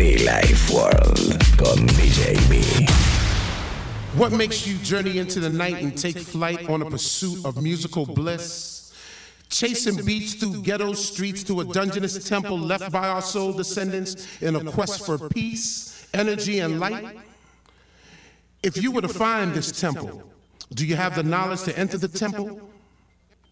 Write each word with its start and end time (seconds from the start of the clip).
Be 0.00 0.24
Life 0.24 0.70
World 0.70 1.36
con 1.58 1.86
DJ 1.86 2.32
B. 2.48 2.86
What 4.18 4.32
makes 4.32 4.66
you 4.66 4.78
journey 4.78 5.18
into 5.18 5.40
the 5.40 5.50
night 5.50 5.82
and 5.82 5.94
take 5.94 6.16
flight 6.16 6.70
on 6.70 6.80
a 6.80 6.86
pursuit 6.88 7.44
of 7.44 7.62
musical 7.62 8.06
bliss? 8.06 8.94
Chasing 9.50 10.02
beats 10.06 10.32
through 10.32 10.62
ghetto 10.62 10.94
streets 10.94 11.44
to 11.44 11.60
a 11.60 11.66
dungeonous 11.66 12.26
temple 12.26 12.58
left 12.58 12.90
by 12.90 13.08
our 13.08 13.20
soul 13.20 13.52
descendants 13.52 14.26
in 14.40 14.56
a 14.56 14.72
quest 14.72 15.04
for 15.04 15.18
peace, 15.28 16.08
energy, 16.14 16.60
and 16.60 16.80
light? 16.80 17.18
If 18.62 18.82
you 18.82 18.92
were 18.92 19.02
to 19.02 19.08
find 19.08 19.52
this 19.52 19.70
temple, 19.70 20.22
do 20.72 20.86
you 20.86 20.96
have 20.96 21.14
the 21.14 21.24
knowledge 21.24 21.64
to 21.64 21.78
enter 21.78 21.98
the 21.98 22.08
temple? 22.08 22.69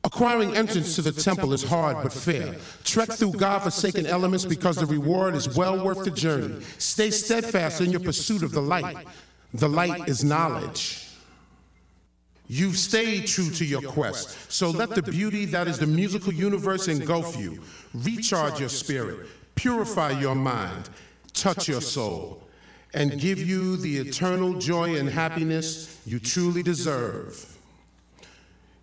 Acquiring 0.08 0.56
entrance 0.56 0.96
to 0.96 1.02
the 1.02 1.12
temple 1.12 1.52
is 1.52 1.62
hard 1.62 2.02
but 2.02 2.14
fair. 2.14 2.54
Trek 2.82 3.10
through 3.10 3.32
God 3.32 3.58
forsaken 3.58 4.06
elements 4.06 4.46
because 4.46 4.76
the 4.76 4.86
reward 4.86 5.34
is 5.34 5.54
well 5.54 5.84
worth 5.84 6.02
the 6.02 6.10
journey. 6.10 6.64
Stay 6.78 7.10
steadfast 7.10 7.82
in 7.82 7.90
your 7.90 8.00
pursuit 8.00 8.42
of 8.42 8.52
the 8.52 8.62
light. 8.62 9.06
The 9.52 9.68
light 9.68 10.08
is 10.08 10.24
knowledge. 10.24 11.10
You've 12.46 12.78
stayed 12.78 13.26
true 13.26 13.50
to 13.50 13.66
your 13.66 13.82
quest, 13.82 14.50
so 14.50 14.70
let 14.70 14.94
the 14.94 15.02
beauty 15.02 15.44
that 15.44 15.68
is 15.68 15.78
the 15.78 15.86
musical 15.86 16.32
universe 16.32 16.88
engulf 16.88 17.38
you. 17.38 17.60
Recharge 17.92 18.60
your 18.60 18.70
spirit, 18.70 19.26
purify 19.56 20.18
your 20.18 20.34
mind, 20.34 20.88
touch 21.34 21.68
your 21.68 21.82
soul, 21.82 22.42
and 22.94 23.20
give 23.20 23.38
you 23.38 23.76
the 23.76 23.98
eternal 23.98 24.54
joy 24.54 24.96
and 24.96 25.10
happiness 25.10 26.00
you 26.06 26.18
truly 26.18 26.62
deserve. 26.62 27.57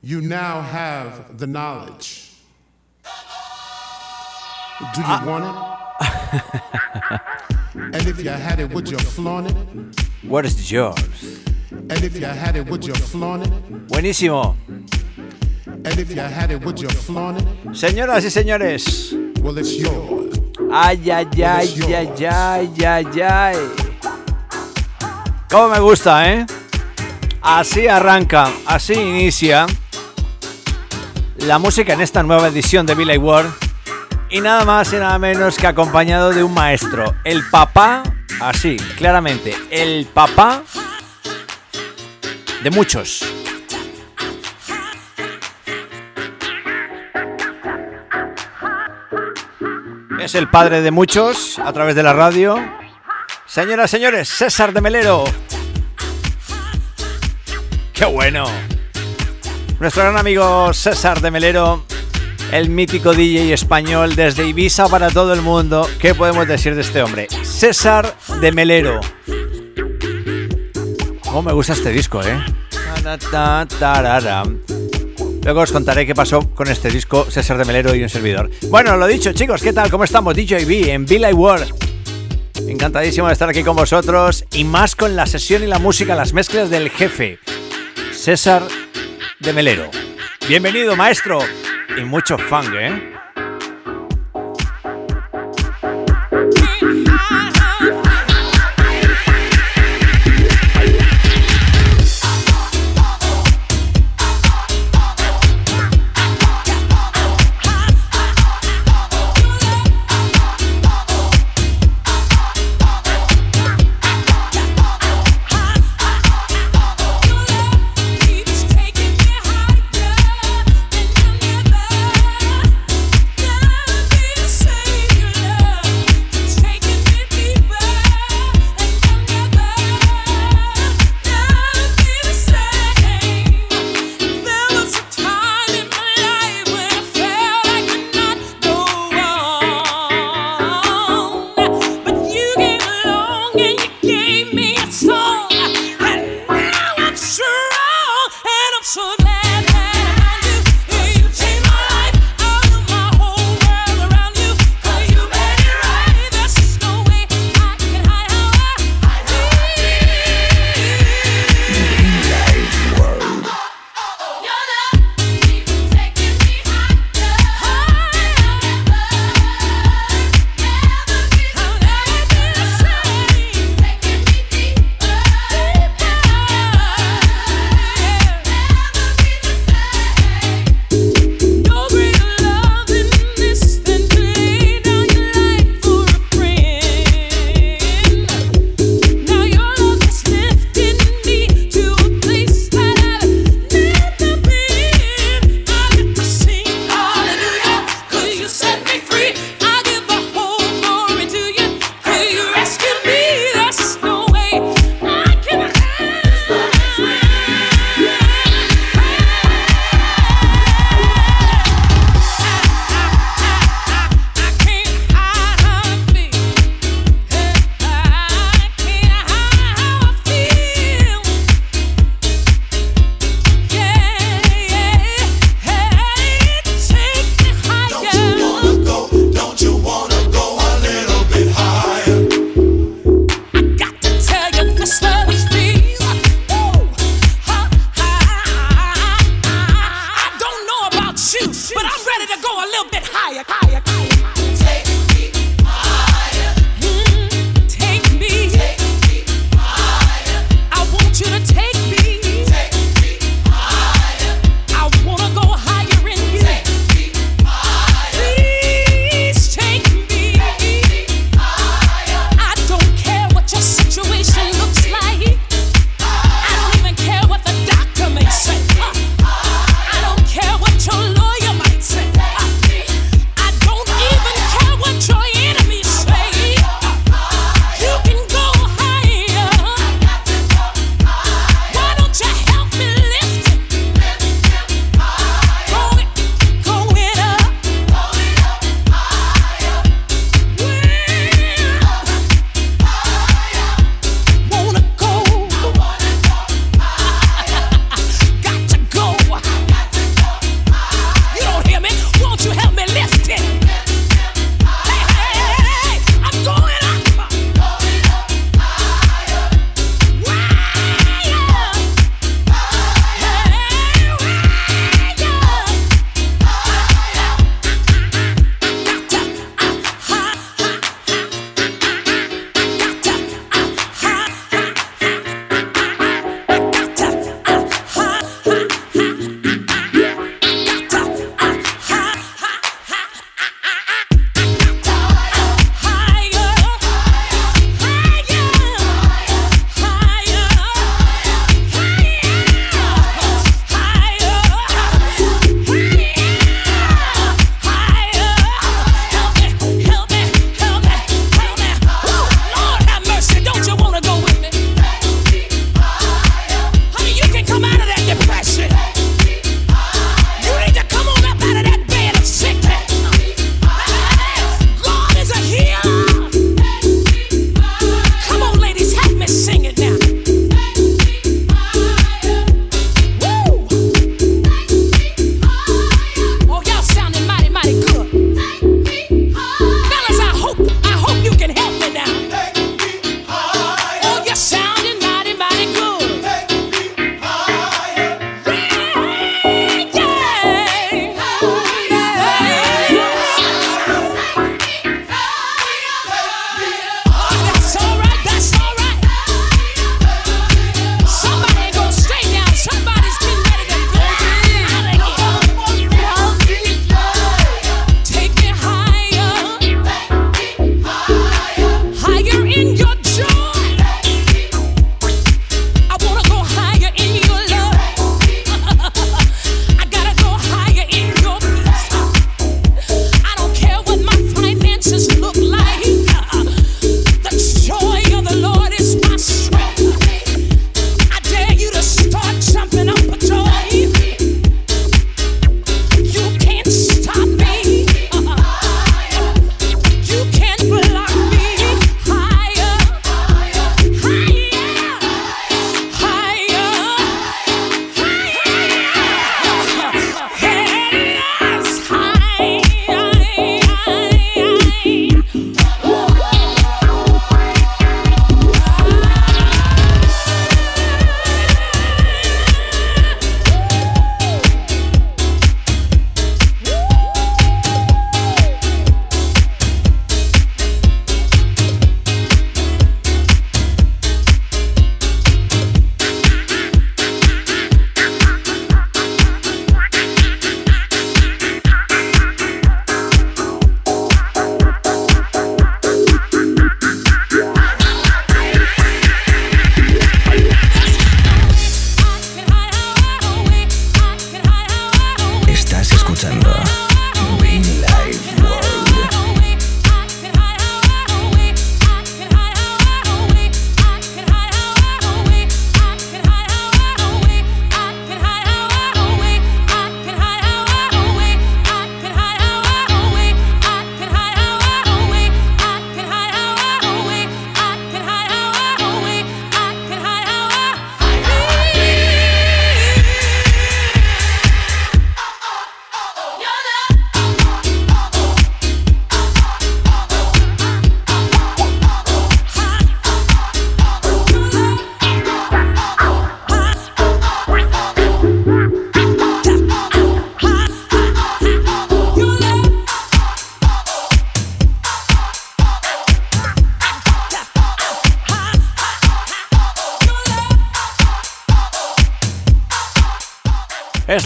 You 0.05 0.21
now 0.21 0.61
have 0.61 1.39
the 1.39 1.47
knowledge. 1.47 2.29
Do 4.93 5.01
you 5.01 5.19
want 5.25 5.45
it? 5.49 5.55
and 7.73 8.05
if 8.05 8.21
you 8.23 8.29
had 8.29 8.59
it, 8.59 8.71
would 8.71 8.87
you 8.87 8.99
flaunt 8.99 9.49
it? 9.49 9.57
What 10.21 10.45
is 10.45 10.71
yours? 10.71 11.41
And 11.71 12.03
if 12.03 12.15
you 12.19 12.27
had 12.27 12.55
it, 12.55 12.69
would 12.69 12.85
you 12.85 12.93
flaunt 12.93 13.47
it? 13.47 13.87
Buenísimo. 13.87 14.55
And 15.65 15.97
if 15.97 16.11
you 16.11 16.21
had 16.21 16.51
it, 16.51 16.63
would 16.63 16.79
you 16.79 16.89
flaunt 16.89 17.41
it? 17.41 17.47
Señoras 17.73 18.23
y 18.23 18.29
señores. 18.29 19.11
Well, 19.41 19.57
it's 19.57 19.73
yours. 19.75 20.37
Ay, 20.71 21.01
ay, 21.09 21.25
ay, 21.41 21.67
ay, 21.95 22.25
ay, 22.29 22.85
ay, 22.85 23.21
ay. 23.23 23.55
¿Cómo 25.49 25.69
me 25.73 25.79
gusta, 25.79 26.31
eh? 26.31 26.45
Así 27.41 27.87
arranca, 27.87 28.51
así 28.67 28.93
inicia 28.93 29.65
la 31.37 31.59
música 31.59 31.93
en 31.93 32.01
esta 32.01 32.23
nueva 32.23 32.47
edición 32.47 32.85
de 32.85 32.95
Billy 32.95 33.17
Ward. 33.17 33.47
Y 34.29 34.41
nada 34.41 34.65
más 34.65 34.91
y 34.93 34.97
nada 34.97 35.19
menos 35.19 35.57
que 35.57 35.67
acompañado 35.67 36.31
de 36.31 36.43
un 36.43 36.53
maestro. 36.53 37.15
El 37.23 37.47
papá, 37.49 38.03
así, 38.41 38.77
claramente, 38.97 39.55
el 39.69 40.07
papá 40.07 40.63
de 42.63 42.71
muchos. 42.71 43.23
Es 50.19 50.33
el 50.33 50.49
padre 50.49 50.81
de 50.81 50.89
muchos 50.89 51.59
a 51.59 51.71
través 51.71 51.95
de 51.95 52.01
la 52.01 52.13
radio. 52.13 52.57
Señoras, 53.45 53.91
señores, 53.91 54.27
César 54.27 54.73
de 54.73 54.81
Melero. 54.81 55.23
¡Qué 57.93 58.05
bueno! 58.05 58.74
Nuestro 59.79 60.03
gran 60.03 60.17
amigo 60.17 60.73
César 60.73 61.19
de 61.19 61.31
Melero, 61.31 61.83
el 62.53 62.69
mítico 62.69 63.13
DJ 63.13 63.51
español 63.51 64.15
desde 64.15 64.47
Ibiza 64.47 64.87
para 64.87 65.09
todo 65.09 65.33
el 65.33 65.41
mundo. 65.41 65.87
¿Qué 65.99 66.15
podemos 66.15 66.47
decir 66.47 66.75
de 66.75 66.81
este 66.81 67.01
hombre? 67.01 67.27
César 67.43 68.15
de 68.39 68.51
Melero. 68.53 69.01
Oh, 71.33 71.41
me 71.41 71.51
gusta 71.51 71.73
este 71.73 71.89
disco, 71.89 72.21
¿eh? 72.23 72.41
Luego 75.43 75.59
os 75.59 75.71
contaré 75.73 76.05
qué 76.05 76.15
pasó 76.15 76.49
con 76.51 76.69
este 76.69 76.89
disco, 76.89 77.29
César 77.29 77.57
de 77.57 77.65
Melero 77.65 77.93
y 77.93 78.01
un 78.01 78.09
servidor. 78.09 78.49
Bueno, 78.69 78.95
lo 78.95 79.07
dicho, 79.07 79.33
chicos, 79.33 79.61
¿qué 79.61 79.73
tal? 79.73 79.91
¿Cómo 79.91 80.05
estamos? 80.05 80.35
DJB 80.35 80.89
en 80.89 81.05
Like 81.05 81.33
World. 81.33 81.73
Encantadísimo 82.67 83.27
de 83.27 83.33
estar 83.33 83.49
aquí 83.49 83.61
con 83.61 83.75
vosotros 83.75 84.45
y 84.53 84.63
más 84.63 84.95
con 84.95 85.17
la 85.17 85.25
sesión 85.25 85.63
y 85.63 85.67
la 85.67 85.79
música, 85.79 86.15
las 86.15 86.31
mezclas 86.31 86.69
del 86.69 86.89
jefe, 86.89 87.39
César 88.13 88.63
de 89.45 89.53
Melero. 89.53 89.91
Bienvenido, 90.47 90.95
maestro. 90.95 91.39
Y 91.95 92.03
mucho 92.03 92.37
funk, 92.37 92.73
¿eh? 92.73 93.14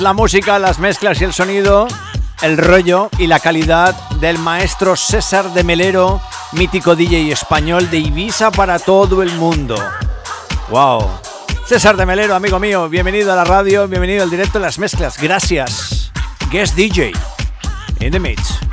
La 0.09 0.13
música, 0.13 0.57
las 0.57 0.79
mezclas 0.79 1.21
y 1.21 1.23
el 1.23 1.33
sonido, 1.33 1.87
el 2.41 2.57
rollo 2.57 3.11
y 3.19 3.27
la 3.27 3.39
calidad 3.39 3.93
del 4.19 4.39
maestro 4.39 4.95
César 4.95 5.53
de 5.53 5.63
Melero, 5.63 6.19
mítico 6.53 6.95
DJ 6.95 7.31
español 7.31 7.91
de 7.91 7.99
Ibiza 7.99 8.49
para 8.49 8.79
todo 8.79 9.21
el 9.21 9.31
mundo. 9.33 9.75
¡Wow! 10.71 11.07
César 11.67 11.95
de 11.95 12.07
Melero, 12.07 12.33
amigo 12.33 12.57
mío, 12.57 12.89
bienvenido 12.89 13.31
a 13.31 13.35
la 13.35 13.43
radio, 13.43 13.87
bienvenido 13.87 14.23
al 14.23 14.31
directo 14.31 14.57
de 14.57 14.65
las 14.65 14.79
mezclas. 14.79 15.21
Gracias. 15.21 16.11
Guest 16.49 16.75
DJ 16.75 17.11
in 17.99 18.11
the 18.11 18.19
mix. 18.19 18.68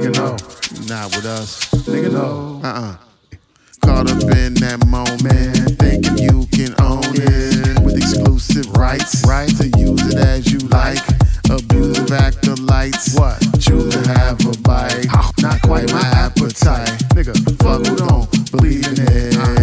Nigga, 0.00 0.16
no. 0.16 0.30
Not 0.88 1.14
with 1.14 1.26
us. 1.26 1.70
Nigga, 1.84 2.10
no. 2.10 2.60
Uh-uh. 2.64 2.96
Caught 3.84 4.10
up 4.10 4.22
in 4.34 4.54
that 4.54 4.82
moment, 4.86 5.78
thinking 5.78 6.16
you 6.16 6.46
can 6.48 6.74
own 6.80 7.04
it 7.04 7.84
with 7.84 7.98
exclusive 7.98 8.66
rights, 8.78 9.26
right 9.26 9.50
to 9.58 9.68
use 9.78 10.00
it 10.06 10.16
as 10.16 10.50
you 10.50 10.58
like. 10.68 11.00
Abusive 11.50 12.12
actor 12.12 12.56
lights, 12.56 13.14
what? 13.14 13.38
Choose 13.60 13.92
to 13.92 14.08
have 14.08 14.40
a 14.46 14.56
bite. 14.62 15.06
Not 15.42 15.60
quite 15.60 15.92
my 15.92 16.00
appetite, 16.00 16.96
nigga. 17.12 17.36
Fuck 17.60 17.84
who 17.86 17.96
don't 17.96 18.52
believe 18.52 18.86
in 18.86 19.06
it. 19.06 19.36
Uh-uh. 19.36 19.59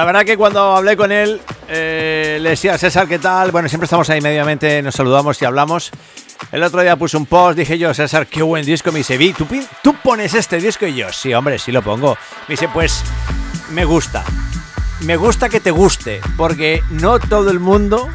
La 0.00 0.06
verdad 0.06 0.24
que 0.24 0.38
cuando 0.38 0.74
hablé 0.74 0.96
con 0.96 1.12
él, 1.12 1.42
eh, 1.68 2.38
le 2.40 2.48
decía, 2.48 2.78
César, 2.78 3.06
¿qué 3.06 3.18
tal? 3.18 3.50
Bueno, 3.50 3.68
siempre 3.68 3.84
estamos 3.84 4.08
ahí 4.08 4.22
mediamente, 4.22 4.80
nos 4.80 4.94
saludamos 4.94 5.42
y 5.42 5.44
hablamos. 5.44 5.90
El 6.52 6.62
otro 6.62 6.80
día 6.80 6.96
puse 6.96 7.18
un 7.18 7.26
post, 7.26 7.58
dije 7.58 7.76
yo, 7.76 7.92
César, 7.92 8.26
qué 8.26 8.42
buen 8.42 8.64
disco. 8.64 8.92
Me 8.92 9.00
dice, 9.00 9.18
Vi, 9.18 9.34
¿tú, 9.34 9.46
¿tú 9.82 9.94
pones 10.02 10.32
este 10.32 10.56
disco? 10.56 10.86
Y 10.86 10.94
yo, 10.94 11.12
sí, 11.12 11.34
hombre, 11.34 11.58
sí 11.58 11.70
lo 11.70 11.82
pongo. 11.82 12.16
Me 12.48 12.54
dice, 12.54 12.66
pues, 12.72 13.04
me 13.72 13.84
gusta. 13.84 14.24
Me 15.00 15.16
gusta 15.16 15.50
que 15.50 15.60
te 15.60 15.70
guste, 15.70 16.22
porque 16.38 16.82
no 16.88 17.18
todo 17.18 17.50
el 17.50 17.60
mundo 17.60 18.08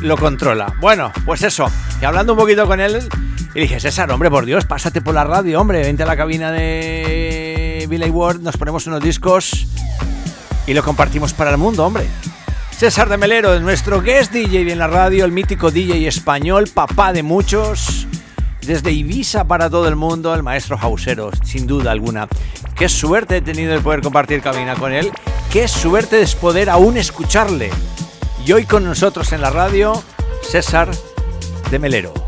lo 0.00 0.16
controla. 0.16 0.74
Bueno, 0.80 1.12
pues 1.24 1.42
eso, 1.42 1.70
que 2.00 2.06
hablando 2.06 2.32
un 2.32 2.40
poquito 2.40 2.66
con 2.66 2.80
él, 2.80 3.08
y 3.54 3.60
dije, 3.60 3.78
César, 3.78 4.10
hombre, 4.10 4.32
por 4.32 4.46
Dios, 4.46 4.66
pásate 4.66 5.00
por 5.00 5.14
la 5.14 5.22
radio, 5.22 5.60
hombre, 5.60 5.80
vente 5.80 6.02
a 6.02 6.06
la 6.06 6.16
cabina 6.16 6.50
de 6.50 7.86
Billy 7.88 8.10
Ward, 8.10 8.40
nos 8.40 8.56
ponemos 8.56 8.84
unos 8.88 9.00
discos 9.00 9.68
y 10.68 10.74
lo 10.74 10.84
compartimos 10.84 11.32
para 11.32 11.50
el 11.50 11.56
mundo, 11.56 11.84
hombre. 11.84 12.06
César 12.70 13.08
de 13.08 13.16
Melero, 13.16 13.58
nuestro 13.58 14.02
guest 14.02 14.32
DJ 14.32 14.70
en 14.70 14.78
la 14.78 14.86
radio, 14.86 15.24
el 15.24 15.32
mítico 15.32 15.70
DJ 15.70 16.06
español, 16.06 16.68
papá 16.72 17.14
de 17.14 17.22
muchos, 17.22 18.06
desde 18.60 18.92
Ibiza 18.92 19.44
para 19.44 19.70
todo 19.70 19.88
el 19.88 19.96
mundo, 19.96 20.34
el 20.34 20.42
maestro 20.42 20.76
Hausero, 20.78 21.30
sin 21.42 21.66
duda 21.66 21.90
alguna. 21.90 22.28
Qué 22.76 22.90
suerte 22.90 23.38
he 23.38 23.40
tenido 23.40 23.72
de 23.72 23.80
poder 23.80 24.02
compartir 24.02 24.42
cabina 24.42 24.74
con 24.74 24.92
él, 24.92 25.10
qué 25.50 25.66
suerte 25.68 26.20
es 26.20 26.34
poder 26.34 26.68
aún 26.68 26.98
escucharle. 26.98 27.70
Y 28.44 28.52
hoy 28.52 28.66
con 28.66 28.84
nosotros 28.84 29.32
en 29.32 29.40
la 29.40 29.48
radio, 29.48 30.02
César 30.42 30.90
de 31.70 31.78
Melero. 31.78 32.27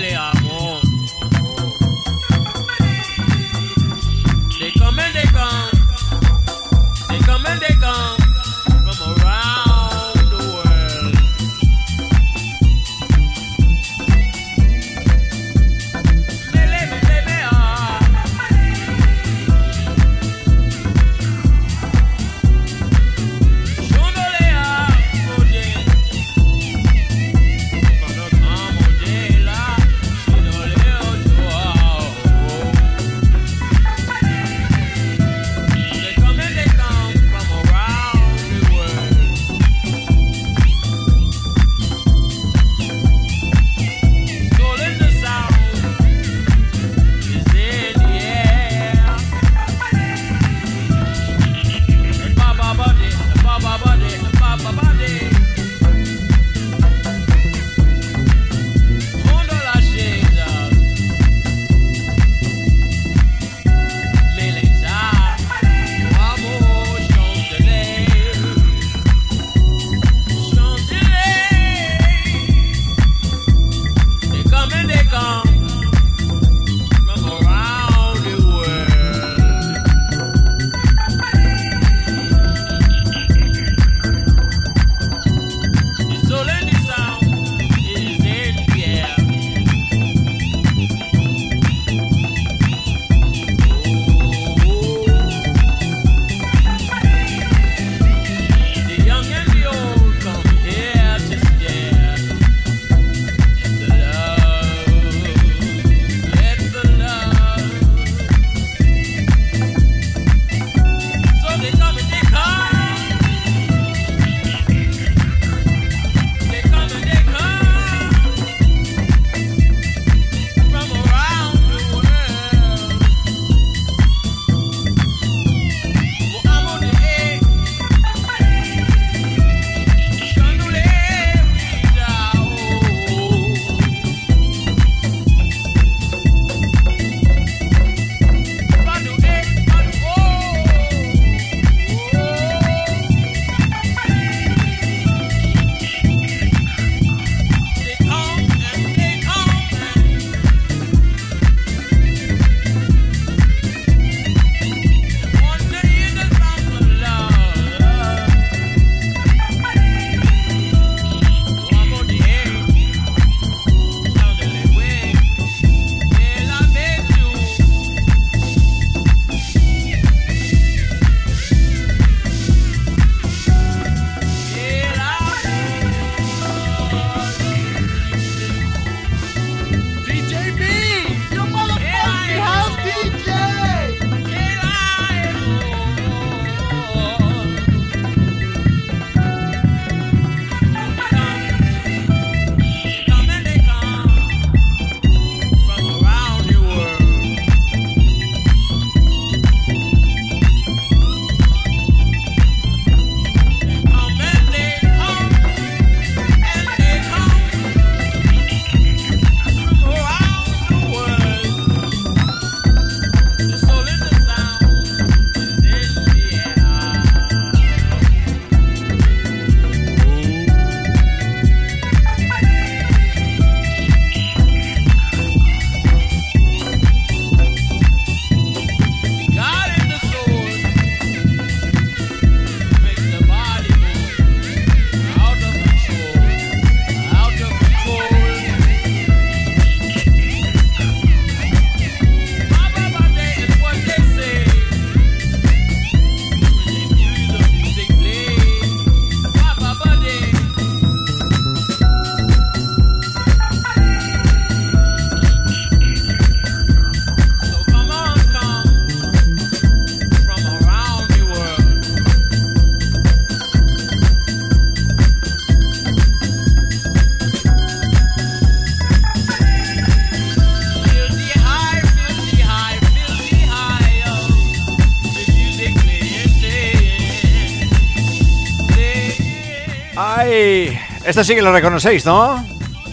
Ay, 281.11 281.13
esta 281.13 281.25
sí 281.25 281.35
que 281.35 281.41
lo 281.41 281.51
reconocéis, 281.51 282.05
¿no? 282.05 282.41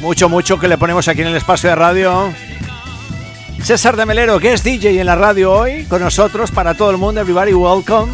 Mucho, 0.00 0.28
mucho 0.28 0.58
que 0.58 0.66
le 0.66 0.76
ponemos 0.76 1.06
aquí 1.06 1.20
en 1.20 1.28
el 1.28 1.36
espacio 1.36 1.70
de 1.70 1.76
radio. 1.76 2.34
César 3.62 3.94
de 3.94 4.06
Melero, 4.06 4.40
que 4.40 4.52
es 4.52 4.64
DJ 4.64 4.98
en 4.98 5.06
la 5.06 5.14
radio 5.14 5.52
hoy, 5.52 5.84
con 5.84 6.02
nosotros, 6.02 6.50
para 6.50 6.74
todo 6.74 6.90
el 6.90 6.96
mundo, 6.96 7.20
everybody 7.20 7.54
welcome. 7.54 8.12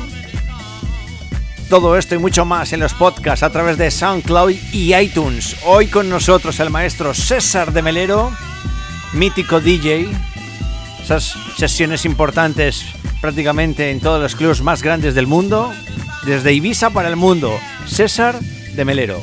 Todo 1.71 1.97
esto 1.97 2.15
y 2.15 2.19
mucho 2.19 2.45
más 2.45 2.75
en 2.75 2.81
los 2.81 2.93
podcasts 2.93 3.43
a 3.43 3.49
través 3.49 3.79
de 3.79 3.91
SoundCloud 3.91 4.51
y 4.75 4.95
iTunes. 4.95 5.57
Hoy 5.65 5.87
con 5.87 6.11
nosotros 6.11 6.61
el 6.61 6.69
maestro 6.69 7.15
César 7.15 7.73
de 7.73 7.81
Melero, 7.81 8.31
mítico 9.15 9.59
DJ. 9.59 10.07
Esas 11.03 11.35
sesiones 11.57 12.05
importantes 12.05 12.85
prácticamente 13.23 13.91
en 13.91 14.01
todos 14.01 14.21
los 14.21 14.37
clubs 14.37 14.61
más 14.61 14.83
grandes 14.83 15.15
del 15.15 15.27
mundo. 15.27 15.73
Desde 16.27 16.53
Ibiza 16.53 16.91
para 16.91 17.09
el 17.09 17.17
mundo, 17.17 17.59
César 17.87 18.39
de 18.39 18.85
Melero. 18.85 19.19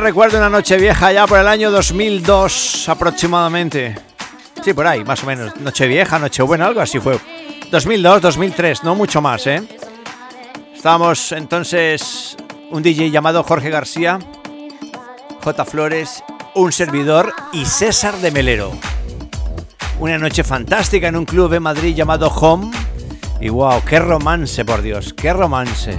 Recuerdo 0.00 0.38
una 0.38 0.50
noche 0.50 0.76
vieja 0.76 1.10
ya 1.10 1.26
por 1.26 1.38
el 1.38 1.48
año 1.48 1.70
2002 1.70 2.88
aproximadamente. 2.88 3.96
Sí, 4.62 4.74
por 4.74 4.86
ahí, 4.86 5.02
más 5.04 5.22
o 5.22 5.26
menos. 5.26 5.56
Noche 5.56 5.86
vieja, 5.86 6.18
noche 6.18 6.42
buena, 6.42 6.66
algo 6.66 6.80
así 6.80 7.00
fue. 7.00 7.18
2002, 7.70 8.20
2003, 8.20 8.84
no 8.84 8.94
mucho 8.94 9.22
más, 9.22 9.46
¿eh? 9.46 9.62
Estábamos 10.74 11.32
entonces 11.32 12.36
un 12.70 12.82
DJ 12.82 13.10
llamado 13.10 13.42
Jorge 13.42 13.70
García, 13.70 14.18
J. 15.42 15.64
Flores, 15.64 16.22
un 16.54 16.72
servidor 16.72 17.32
y 17.52 17.64
César 17.64 18.16
de 18.18 18.30
Melero. 18.30 18.72
Una 19.98 20.18
noche 20.18 20.44
fantástica 20.44 21.08
en 21.08 21.16
un 21.16 21.24
club 21.24 21.50
de 21.50 21.60
Madrid 21.60 21.94
llamado 21.94 22.28
Home. 22.28 22.70
Y 23.40 23.48
wow, 23.48 23.82
qué 23.84 23.98
romance, 23.98 24.64
por 24.64 24.82
Dios, 24.82 25.14
qué 25.14 25.32
romance. 25.32 25.98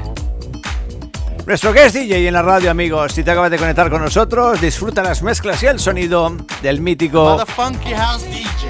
Nuestro 1.48 1.72
guest 1.72 1.96
DJ 1.96 2.28
en 2.28 2.34
la 2.34 2.42
radio, 2.42 2.70
amigos. 2.70 3.14
Si 3.14 3.24
te 3.24 3.32
acabas 3.32 3.50
de 3.50 3.58
conectar 3.58 3.90
con 3.90 4.02
nosotros, 4.02 4.60
disfruta 4.60 5.02
las 5.02 5.24
mezclas 5.24 5.64
y 5.64 5.68
el 5.68 5.80
sonido 5.80 6.36
del 6.62 6.82
mítico 6.82 7.42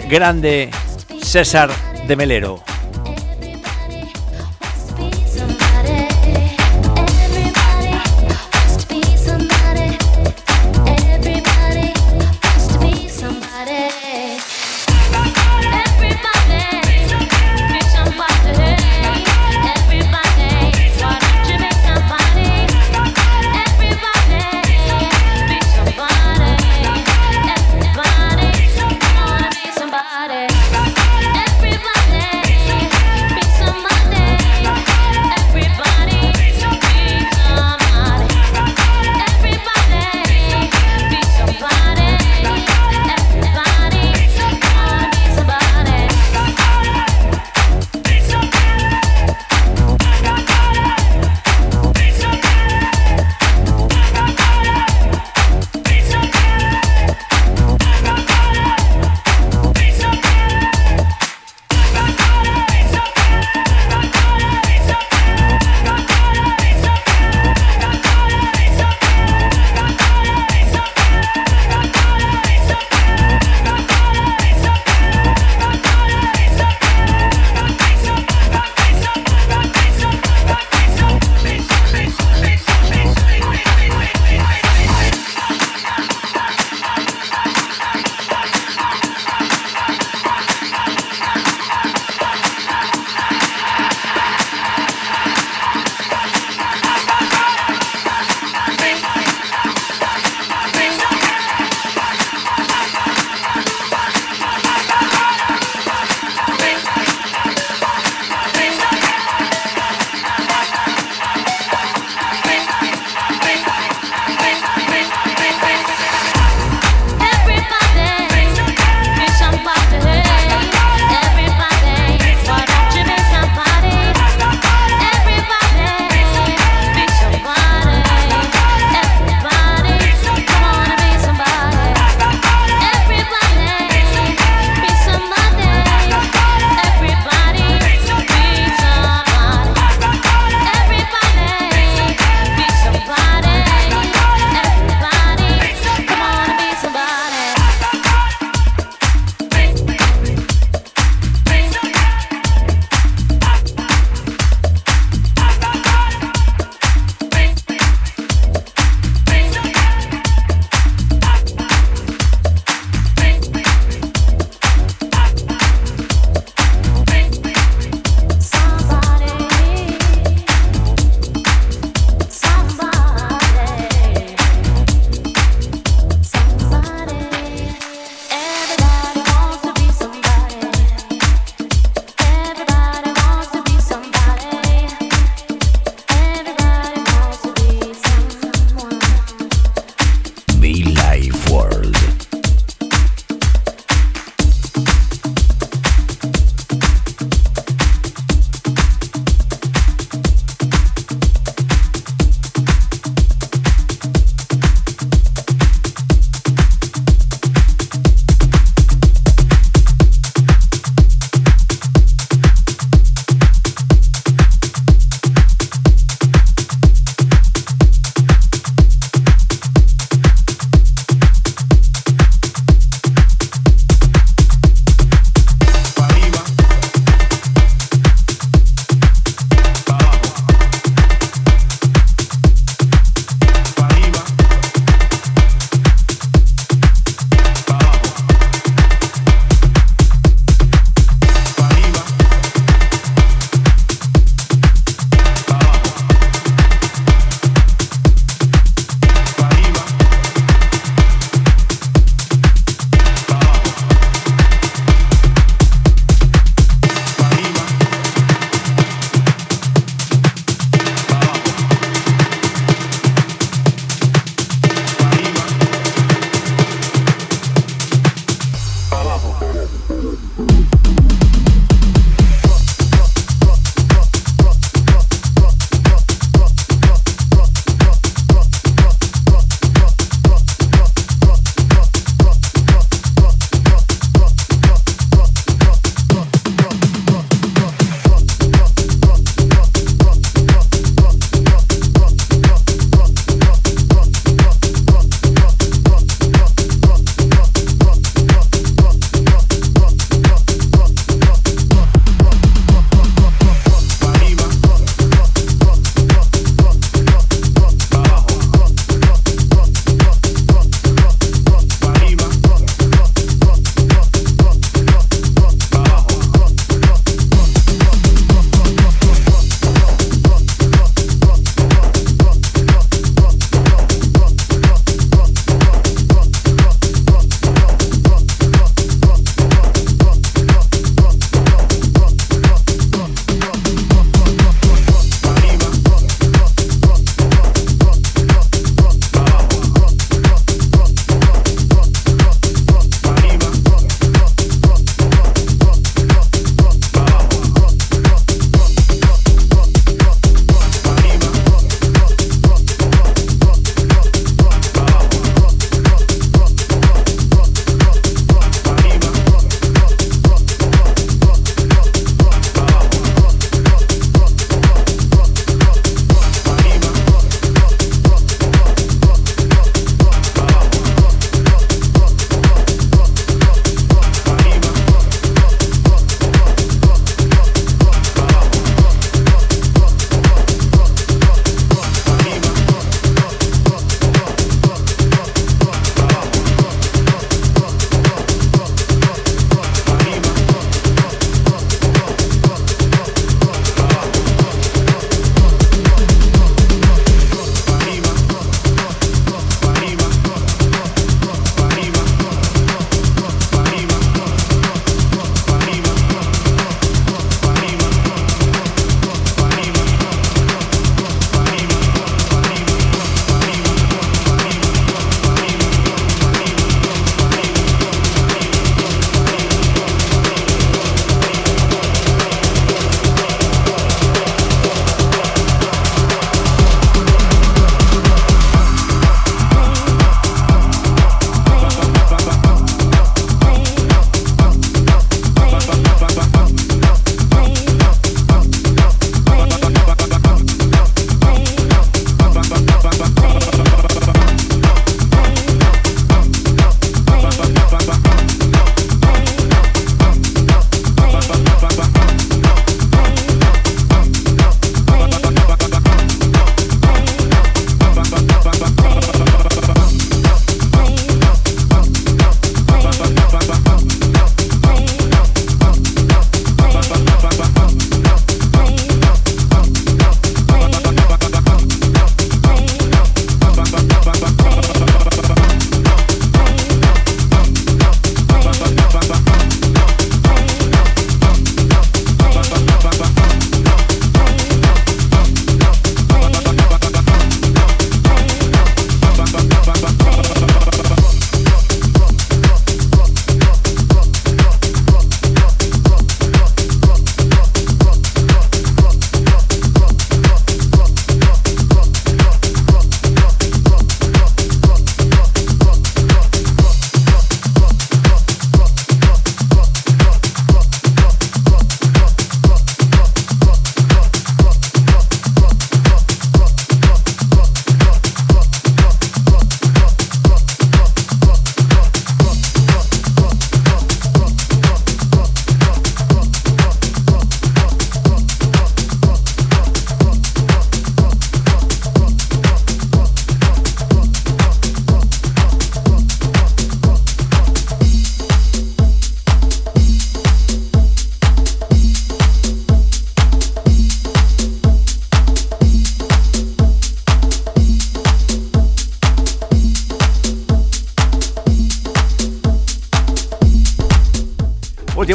grande 0.07 0.69
César 1.19 1.71
de 2.07 2.15
Melero. 2.15 2.76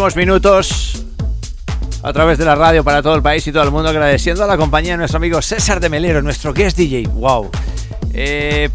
Últimos 0.03 0.17
minutos 0.17 1.05
a 2.03 2.13
través 2.13 2.37
de 2.37 2.45
la 2.45 2.57
radio 2.57 2.83
para 2.83 3.03
todo 3.03 3.15
el 3.15 3.23
país 3.23 3.47
y 3.47 3.53
todo 3.53 3.63
el 3.63 3.71
mundo, 3.71 3.89
agradeciendo 3.89 4.43
a 4.43 4.49
la 4.49 4.57
compañía 4.57 4.93
de 4.93 4.99
nuestro 4.99 5.19
amigo 5.19 5.41
César 5.41 5.79
de 5.79 5.89
Melero, 5.89 6.23
nuestro 6.23 6.53
guest 6.53 6.77
DJ. 6.77 7.07
¡Wow! 7.07 7.51
Eh, 8.13 8.69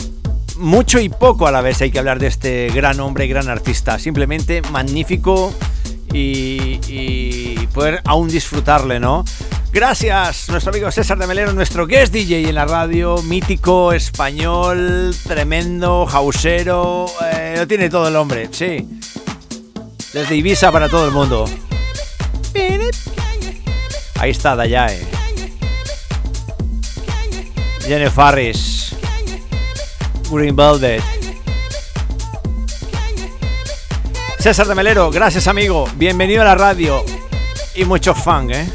mucho 0.56 1.02
y 1.02 1.10
poco 1.10 1.46
a 1.46 1.52
la 1.52 1.60
vez 1.60 1.82
hay 1.82 1.92
que 1.92 2.00
hablar 2.00 2.20
de 2.20 2.28
este 2.28 2.70
gran 2.70 3.02
hombre, 3.02 3.28
gran 3.28 3.50
artista. 3.50 4.00
Simplemente 4.00 4.62
magnífico 4.72 5.54
y, 6.14 6.80
y 6.88 7.68
poder 7.74 8.02
aún 8.06 8.30
disfrutarle, 8.30 9.02
¿no? 9.02 9.26
Gracias, 9.74 10.48
nuestro 10.48 10.72
amigo 10.72 10.90
César 10.92 11.18
de 11.18 11.28
Melero, 11.28 11.52
nuestro 11.52 11.88
guest 11.88 12.14
DJ 12.14 12.48
en 12.48 12.56
la 12.56 12.64
radio, 12.64 13.22
mítico, 13.24 13.92
español, 13.92 15.14
tremendo, 15.28 16.08
hausero, 16.10 17.08
eh, 17.34 17.56
lo 17.58 17.68
tiene 17.68 17.90
todo 17.90 18.08
el 18.08 18.16
hombre, 18.16 18.48
sí. 18.50 18.97
Desde 20.18 20.36
Ibiza 20.36 20.72
para 20.72 20.90
todo 20.90 21.06
el 21.06 21.12
mundo. 21.12 21.46
Ahí 24.16 24.32
está 24.32 24.56
Dayae. 24.56 25.06
Jenny 27.82 28.10
Farris. 28.10 28.96
Green 30.32 30.56
Velvet. 30.56 31.04
César 34.40 34.66
de 34.66 34.74
Melero, 34.74 35.12
gracias 35.12 35.48
amigo. 35.48 35.88
Bienvenido 35.98 36.42
a 36.42 36.46
la 36.46 36.56
radio. 36.56 37.06
Y 37.76 37.86
mucho 37.86 38.16
fan, 38.16 38.50
¿eh? 38.50 38.68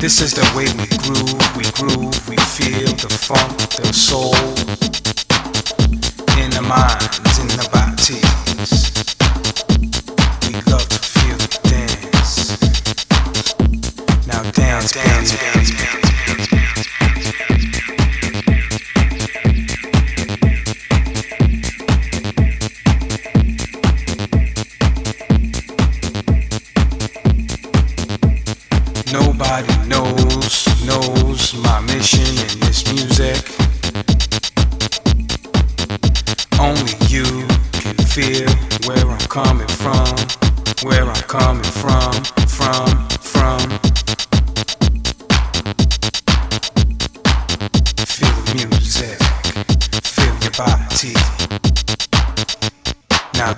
This 0.00 0.22
is 0.22 0.32
the 0.32 0.40
way 0.56 0.64
we 0.64 0.86
groove, 0.96 1.56
we 1.58 1.64
groove, 1.72 2.26
we 2.26 2.36
feel 2.36 2.88
the 2.96 3.10
funk, 3.10 3.58
the 3.76 3.92
soul 3.92 4.34
in 6.42 6.50
the 6.52 6.62
minds, 6.62 7.38
in 7.38 7.48
the 7.48 7.68
bodies. 7.70 9.09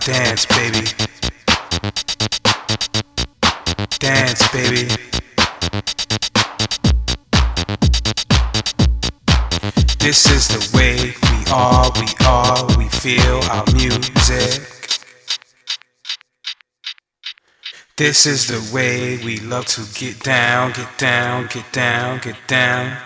Dance, 0.04 0.46
baby. 0.46 0.86
Dance, 4.00 4.48
baby. 4.52 4.88
This 10.00 10.28
is 10.28 10.48
the 10.48 10.76
way 10.76 11.14
we 11.22 11.52
are, 11.52 11.90
we 12.00 12.08
are, 12.26 12.78
we 12.78 12.88
feel 12.88 13.40
our 13.50 13.64
music. 13.74 14.68
This 17.96 18.26
is 18.26 18.48
the 18.48 18.74
way 18.74 19.18
we 19.24 19.38
love 19.38 19.66
to 19.66 19.82
get 19.94 20.20
down, 20.24 20.72
get 20.72 20.98
down, 20.98 21.46
get 21.46 21.70
down, 21.72 22.18
get 22.18 22.36
down. 22.48 22.96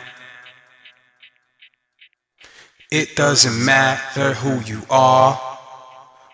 It 2.91 3.15
doesn't 3.17 3.63
matter 3.65 4.33
who 4.33 4.61
you 4.61 4.81
are, 4.89 5.56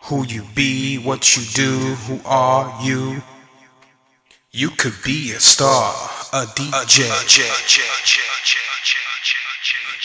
who 0.02 0.26
you 0.26 0.42
be, 0.54 0.98
what 0.98 1.36
you 1.36 1.42
do, 1.54 1.78
who 2.06 2.20
are 2.26 2.82
you. 2.82 3.22
You 4.50 4.70
could 4.70 4.94
be 5.04 5.32
a 5.32 5.40
star, 5.40 5.94
a 6.32 6.44
DJ. 6.46 7.08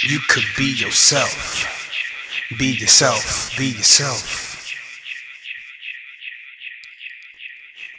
You 0.09 0.19
could 0.29 0.45
be 0.55 0.73
yourself. 0.73 1.67
Be 2.57 2.67
yourself. 2.67 3.51
Be 3.57 3.67
yourself. 3.67 4.45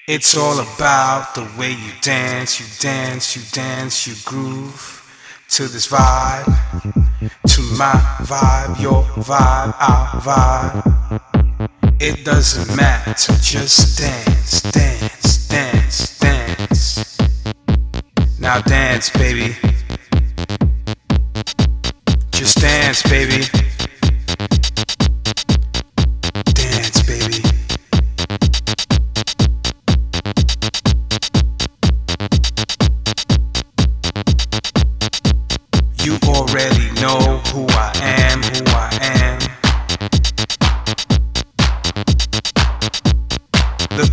It's 0.07 0.37
all 0.39 0.59
about 0.61 1.35
the 1.35 1.47
way 1.59 1.73
you 1.73 1.93
dance, 2.01 2.61
you 2.61 2.67
dance, 2.81 3.37
you 3.37 3.43
dance, 3.53 4.07
you 4.07 4.15
groove 4.25 5.05
to 5.51 5.65
this 5.65 5.89
vibe, 5.89 6.47
to 7.47 7.63
my 7.77 7.93
vibe, 8.23 8.81
your 8.81 9.03
vibe, 9.03 9.75
our 9.79 10.07
vibe. 10.23 10.98
It 12.01 12.25
doesn't 12.25 12.77
matter, 12.77 13.33
just 13.43 13.99
dance, 13.99 14.63
dance, 14.63 15.49
dance, 15.49 16.19
dance. 16.21 17.19
Now 18.39 18.61
dance, 18.61 19.11
baby. 19.11 19.57
Just 22.31 22.61
dance, 22.61 23.03
baby. 23.03 23.58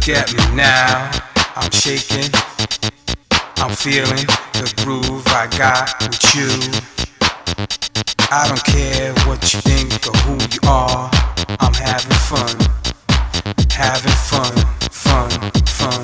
Look 0.08 0.18
at 0.18 0.34
me 0.34 0.56
now, 0.56 1.10
I'm 1.56 1.72
shaking. 1.72 2.30
I'm 3.58 3.76
feeling 3.76 4.28
the 4.53 4.72
groove 4.84 5.26
I 5.30 5.47
got 5.58 5.99
with 5.99 6.22
you. 6.36 6.45
I 8.30 8.47
don't 8.47 8.64
care 8.64 9.14
what 9.26 9.51
you 9.51 9.62
think 9.62 10.06
or 10.06 10.16
who 10.20 10.34
you 10.53 10.62
are. 10.70 11.10
I'm 11.60 11.74
having 11.74 12.18
fun, 12.30 12.53
having 13.72 14.14
fun, 14.30 14.53
fun, 14.91 15.32
fun, 15.66 16.03